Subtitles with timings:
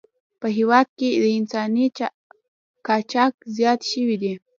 [0.39, 1.07] په هېواد کې
[1.39, 1.85] انساني
[2.85, 4.33] قاچاق زیات شوی دی.